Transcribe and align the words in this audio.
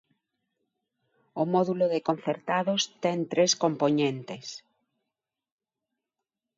O 1.41 1.43
módulo 1.53 1.85
de 1.93 1.99
concertados 2.09 2.81
ten 3.03 3.19
tres 3.31 3.51
compoñentes. 3.63 4.45